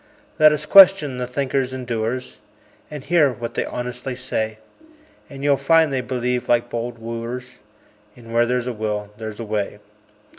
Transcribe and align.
Let 0.39 0.51
us 0.51 0.65
question 0.65 1.19
the 1.19 1.27
thinkers 1.27 1.73
and 1.73 1.85
doers, 1.85 2.39
And 2.89 3.03
hear 3.03 3.31
what 3.31 3.53
they 3.53 3.65
honestly 3.65 4.15
say; 4.15 4.57
And 5.29 5.43
you'll 5.43 5.57
find 5.57 5.93
they 5.93 6.01
believe, 6.01 6.49
like 6.49 6.71
bold 6.71 6.97
wooers, 6.97 7.59
In 8.15 8.31
"Where 8.33 8.47
there's 8.47 8.65
a 8.65 8.73
will 8.73 9.11
there's 9.17 9.39
a 9.39 9.45
way." 9.45 9.77